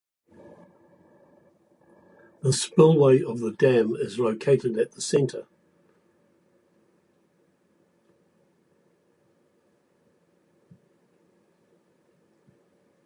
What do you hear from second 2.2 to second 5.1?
The spillway of the dam is located at the